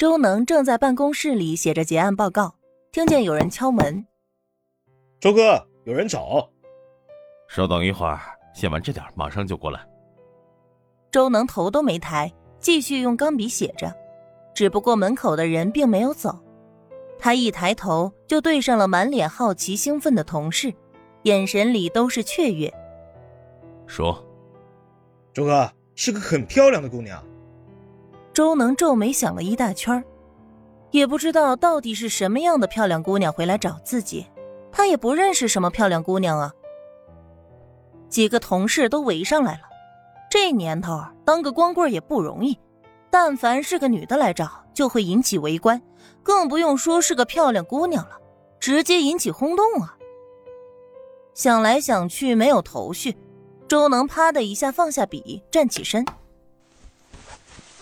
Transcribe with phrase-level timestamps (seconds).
[0.00, 2.54] 周能正在办公室里写着结案报告，
[2.90, 4.02] 听见有人敲门。
[5.20, 6.48] 周哥，有人找。
[7.50, 8.18] 稍等一会儿，
[8.54, 9.86] 写完这点，马上就过来。
[11.12, 13.94] 周能头都没抬，继续用钢笔写着。
[14.54, 16.42] 只不过门口的人并没有走，
[17.18, 20.72] 他一抬头就对上了满脸好奇兴奋的同事，
[21.24, 22.72] 眼神里都是雀跃。
[23.86, 24.26] 说
[25.34, 27.22] ：“周哥是个很漂亮的姑娘。”
[28.40, 30.02] 周能皱眉想了一大圈
[30.92, 34.24] 也不知道到底是什么样的漂亮姑娘回来找自己，
[34.72, 36.50] 他也不认识什么漂亮姑娘啊。
[38.08, 39.60] 几个同事都围上来了，
[40.30, 42.58] 这年头当个光棍也不容易，
[43.10, 45.78] 但凡是个女的来找，就会引起围观，
[46.22, 48.18] 更不用说是个漂亮姑娘了，
[48.58, 49.98] 直接引起轰动啊！
[51.34, 53.14] 想来想去没有头绪，
[53.68, 56.02] 周能啪的一下放下笔，站起身。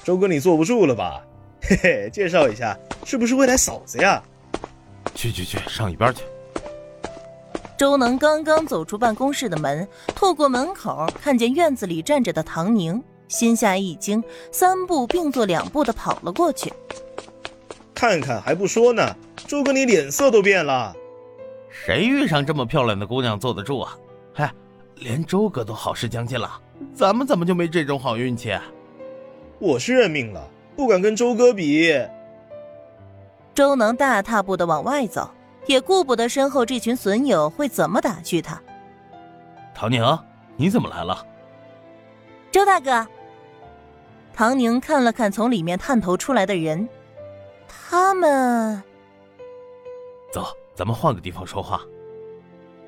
[0.09, 1.23] 周哥，你坐不住了吧？
[1.61, 4.23] 嘿嘿，介绍一下，是不是未来嫂子呀？
[5.15, 6.23] 去去去，上一边去。
[7.77, 16.73] 周能刚刚走出办公室的门，透过门口看见院子里站着的唐宁，心下一惊，三步并作两步的跑了过去。
[17.95, 19.15] 看看还不说呢，
[19.47, 20.97] 周哥你脸色都变了。
[21.69, 23.95] 谁遇上这么漂亮的姑娘坐得住啊？
[24.33, 24.51] 嗨，
[24.95, 26.59] 连周哥都好事将近了，
[26.95, 28.57] 咱们怎么就没这种好运气？
[29.61, 31.93] 我是认命了，不敢跟周哥比。
[33.55, 35.29] 周能大踏步的往外走，
[35.67, 38.63] 也顾不得身后这群损友会怎么打趣他。
[39.75, 40.05] 唐宁，
[40.57, 41.27] 你怎么来了？
[42.53, 43.07] 周大哥。
[44.33, 46.89] 唐宁看了看从里面探头出来的人，
[47.67, 48.81] 他们。
[50.33, 51.81] 走，咱们换个地方说话。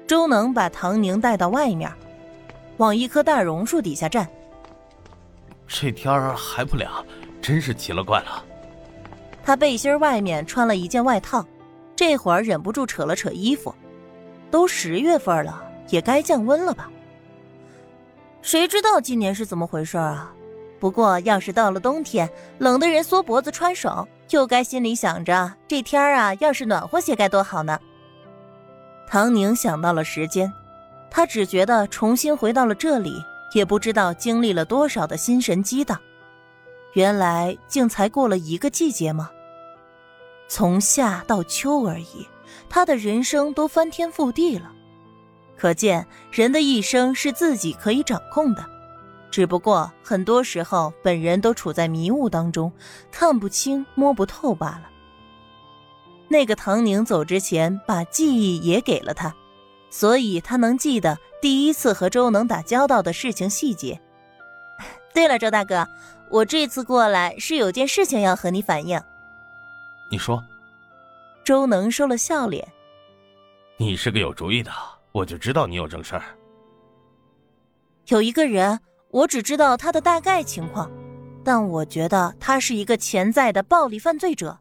[0.06, 1.92] 周能把唐宁带到外面，
[2.76, 4.28] 往一棵大榕树底下站。
[5.72, 6.92] 这天儿还不凉，
[7.40, 8.44] 真是奇了怪了。
[9.42, 11.46] 他背心外面穿了一件外套，
[11.94, 13.72] 这会儿忍不住扯了扯衣服。
[14.50, 16.90] 都十月份了，也该降温了吧？
[18.42, 20.32] 谁知道今年是怎么回事啊？
[20.80, 22.28] 不过要是到了冬天，
[22.58, 27.78] 冷的人缩脖子穿手，就该心里想着这天儿啊，要是暖和些该多好呢。
[29.06, 30.52] 唐宁想到了时间，
[31.10, 33.14] 他只觉得重新回到了这里。
[33.52, 35.98] 也不知道经历了多少的心神激荡，
[36.94, 39.30] 原来竟才过了一个季节吗？
[40.48, 42.26] 从夏到秋而已，
[42.68, 44.72] 他的人生都翻天覆地了。
[45.56, 48.64] 可见人的一生是自己可以掌控的，
[49.30, 52.72] 只不过很多时候本人都处在迷雾当中，
[53.12, 54.90] 看不清摸不透罢了。
[56.28, 59.34] 那个唐宁走之前把记忆也给了他，
[59.90, 61.18] 所以他能记得。
[61.42, 63.98] 第一次和周能打交道的事情细节。
[65.14, 65.86] 对了，周大哥，
[66.30, 69.00] 我这次过来是有件事情要和你反映。
[70.10, 70.42] 你说。
[71.42, 72.68] 周能收了笑脸。
[73.78, 74.70] 你是个有主意的，
[75.10, 76.22] 我就知道你有正事儿。
[78.08, 78.78] 有一个人，
[79.10, 80.90] 我只知道他的大概情况，
[81.42, 84.58] 但我觉得他是一个潜在的暴力犯罪者。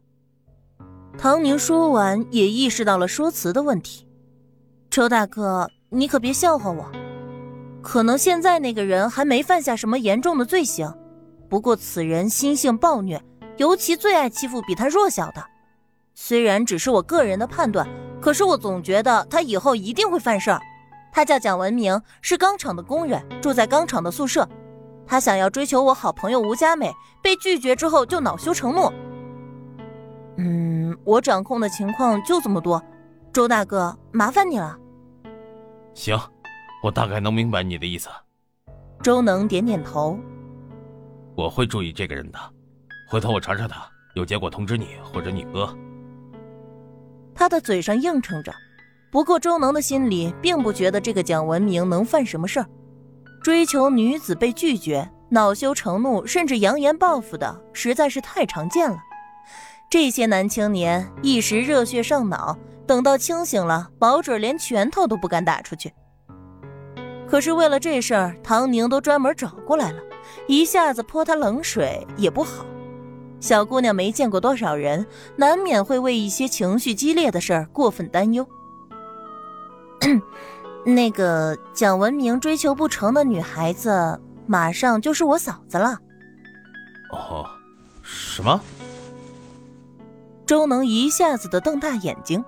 [1.18, 4.08] 唐宁说完，也意识到了说辞的问题。
[4.90, 5.70] 周大哥。
[5.88, 6.90] 你可别笑话我，
[7.80, 10.92] 可能现在那个人还没犯下什么严重的罪行，
[11.48, 13.20] 不过此人心性暴虐，
[13.56, 15.44] 尤其最爱欺负比他弱小的。
[16.14, 17.88] 虽然只是我个人的判断，
[18.20, 20.60] 可是我总觉得他以后一定会犯事儿。
[21.12, 24.48] 他叫蒋文明，是钢厂的工人，住在钢厂的宿舍。
[25.06, 28.92] 他想要追求我好朋友吴佳美，被拒绝之后就恼羞成怒。
[30.36, 32.80] 嗯，我掌控的情况就这么多，
[33.32, 34.76] 周大哥，麻烦你了。
[35.94, 36.18] 行，
[36.82, 38.08] 我大概能明白你的意思。
[39.02, 40.18] 周能点点头。
[41.36, 42.38] 我会注意这个人的，
[43.08, 45.72] 回头我查查他，有结果通知你或者你哥。
[47.32, 48.52] 他的嘴上应承着，
[49.12, 52.66] 不过周能的心里并不觉得这个蒋文明能犯什么事儿。
[53.44, 58.98] 追求女子被拒绝，恼羞成怒，甚至扬言报复的，实在是太常见了。
[59.88, 62.58] 这些男青年一时热血上脑。
[62.90, 65.92] 等到清醒了，保准连拳头都不敢打出去。
[67.28, 70.00] 可是为了这事儿，唐宁都专门找过来了，
[70.48, 72.66] 一下子泼他冷水也不好。
[73.38, 75.06] 小姑娘没见过多少人，
[75.36, 78.44] 难免会为一些情绪激烈的事儿过分担忧。
[80.84, 85.96] 那个蒋文明追求不成的女孩子，马上就是我嫂子了。
[87.12, 87.48] 哦，
[88.02, 88.60] 什么？
[90.44, 92.44] 周能一下子的瞪大眼睛。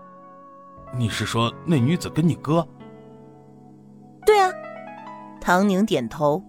[0.97, 2.67] 你是说那女子跟你哥？
[4.27, 4.51] 对啊，
[5.41, 6.43] 唐宁点头。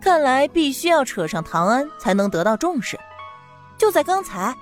[0.00, 2.98] 看来必须要扯上唐安才能得到重视。
[3.76, 4.56] 就在刚才，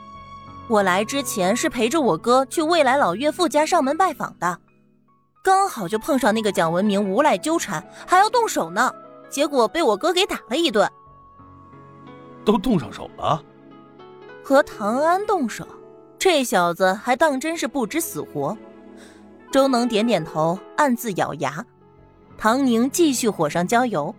[0.68, 4.58] 我来之前是陪着我哥去未来老岳父家上门拜访的，
[5.44, 8.92] 刚好就碰上那个蒋文明无赖纠缠，还要动手呢，
[9.30, 10.90] 结果被我哥给打了一顿。
[12.44, 13.40] 都动上手了？
[14.42, 15.64] 和唐安动手，
[16.18, 18.58] 这小子还当真是不知死活。
[19.50, 21.64] 周能点点头，暗自咬牙。
[22.36, 24.14] 唐宁继续火上浇油。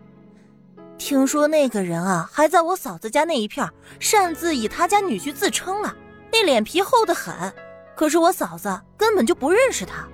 [0.97, 3.67] 听说那个人啊，还在我嫂子家那一片
[3.99, 5.95] 擅自以他家女婿自称了。
[6.31, 7.53] 那脸皮厚得很，
[7.95, 10.07] 可是我嫂子根本就不认识他，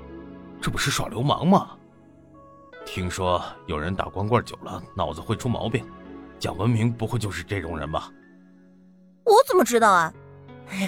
[0.62, 1.72] 这不是耍流氓吗？
[2.86, 5.84] 听说有人打光棍久了脑子会出毛病，
[6.38, 8.12] 蒋文明不会就是这种人吧？
[9.24, 10.14] 我怎么知道啊？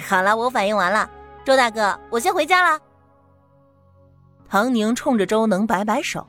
[0.08, 1.10] 好了，我反应完了，
[1.44, 2.80] 周大哥，我先回家了。
[4.48, 6.26] 唐宁冲着周能摆摆手，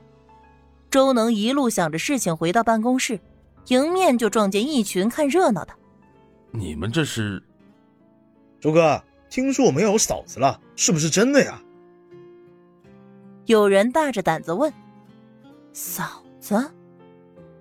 [0.90, 3.18] 周能一路想着事情回到办公室，
[3.68, 5.72] 迎面就撞见一群看热闹的。
[6.50, 7.42] 你们这是？
[8.60, 11.62] 周哥，听说我们要有嫂子了，是不是真的呀？
[13.46, 14.70] 有人大着胆子问。
[15.72, 16.70] 嫂子，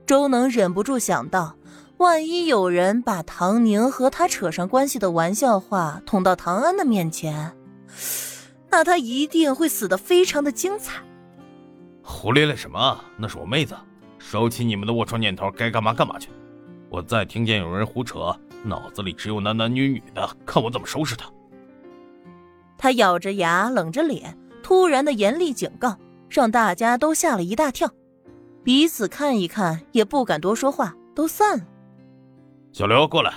[0.06, 1.56] 周能忍不住想到，
[1.98, 7.56] 万一有人把唐宁和他扯上关系的玩笑话捅到唐安的面前，
[8.72, 11.02] 那他一定会死的非常的精彩。
[12.04, 13.04] 胡咧咧什么？
[13.18, 13.76] 那是我妹子，
[14.18, 16.30] 收起你们的龌龊念头，该干嘛干嘛去。
[16.90, 18.36] 我再听见有人胡扯。
[18.62, 21.32] 脑子里只有男男女女的，看我怎么收拾他！
[22.78, 25.98] 他咬着牙，冷着脸，突然的严厉警告，
[26.30, 27.90] 让大家都吓了一大跳，
[28.62, 31.66] 彼此看一看，也不敢多说话，都散了。
[32.74, 33.34] 小刘，过来。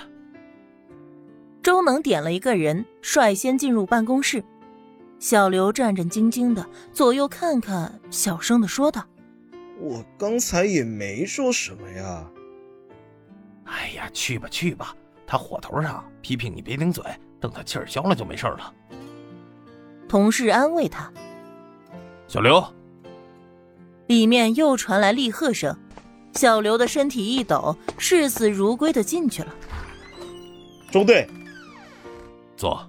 [1.61, 4.43] 周能点了一个人，率先进入办公室。
[5.23, 9.05] 小刘战战兢兢的左右看看，小声的说道
[9.79, 12.29] ：“我刚才也没说什么呀。”
[13.63, 14.93] 哎呀，去吧去吧。
[15.25, 17.01] 他火头上，批评你别顶嘴，
[17.39, 18.73] 等他气儿消了就没事了。
[20.09, 21.09] 同事安慰他。
[22.27, 22.61] 小刘，
[24.07, 25.73] 里面又传来厉喝声。
[26.33, 29.55] 小刘的身体一抖，视死如归的进去了。
[30.91, 31.25] 中队，
[32.57, 32.85] 坐。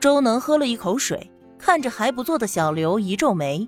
[0.00, 3.66] 周能喝了一口水，看着还不坐的小刘，一皱眉。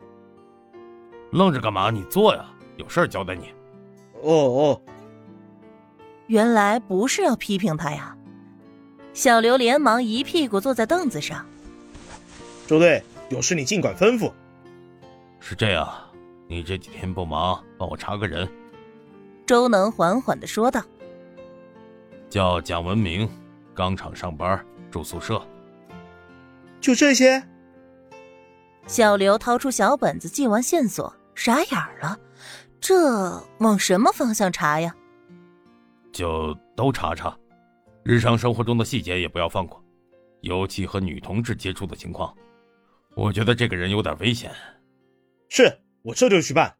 [1.32, 1.90] 愣着干嘛？
[1.90, 2.44] 你坐呀，
[2.76, 3.52] 有事儿交代你。
[4.22, 4.82] 哦哦。
[6.26, 8.16] 原来不是要批评他呀！
[9.12, 11.44] 小刘连忙一屁股坐在凳子上。
[12.68, 14.32] 周队，有事你尽管吩咐。
[15.40, 15.88] 是这样，
[16.46, 18.48] 你这几天不忙，帮我查个人。
[19.44, 20.80] 周能缓缓的说道
[22.30, 23.28] ：“叫蒋文明，
[23.74, 25.42] 钢厂上班，住宿舍。”
[26.80, 27.42] 就这些。
[28.86, 32.18] 小刘掏出小本子，记完线索，傻眼了。
[32.80, 34.94] 这往什么方向查呀？
[36.12, 37.36] 就都查查，
[38.02, 39.80] 日常生活中的细节也不要放过，
[40.40, 42.34] 尤其和女同志接触的情况。
[43.14, 44.50] 我觉得这个人有点危险。
[45.48, 45.70] 是
[46.02, 46.74] 我这就去办。